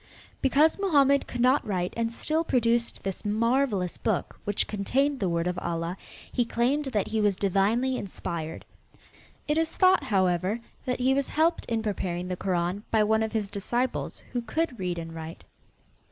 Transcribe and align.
Because 0.41 0.79
Mohammed 0.79 1.27
could 1.27 1.41
not 1.41 1.63
write 1.63 1.93
and 1.95 2.11
still 2.11 2.43
produced 2.43 3.03
this 3.03 3.23
marvelous 3.23 3.99
book, 3.99 4.39
which 4.45 4.65
contained 4.65 5.19
the 5.19 5.29
word 5.29 5.45
of 5.45 5.59
Allah, 5.59 5.95
he 6.31 6.43
claimed 6.43 6.85
that 6.85 7.09
he 7.09 7.21
was 7.21 7.35
divinely 7.35 7.97
inspired. 7.97 8.65
It 9.47 9.59
is 9.59 9.75
thought, 9.77 10.05
however, 10.05 10.59
that 10.85 10.97
he 11.01 11.13
was 11.13 11.29
helped 11.29 11.65
in 11.65 11.83
preparing 11.83 12.29
the 12.29 12.35
Koran 12.35 12.81
by 12.89 13.03
one 13.03 13.21
of 13.21 13.33
his 13.33 13.47
disciples 13.47 14.23
who 14.31 14.41
could 14.41 14.79
read 14.79 14.97
and 14.97 15.13
write. 15.13 15.43